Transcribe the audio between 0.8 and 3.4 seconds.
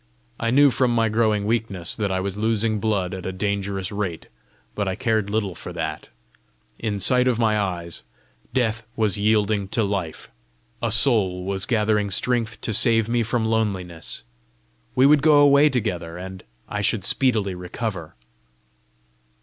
my growing weakness that I was losing blood at a